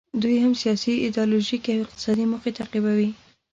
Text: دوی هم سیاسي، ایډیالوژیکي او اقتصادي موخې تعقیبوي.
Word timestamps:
دوی 0.21 0.37
هم 0.43 0.53
سیاسي، 0.61 0.93
ایډیالوژیکي 1.05 1.71
او 1.75 1.83
اقتصادي 1.85 2.25
موخې 2.31 2.51
تعقیبوي. 2.59 3.09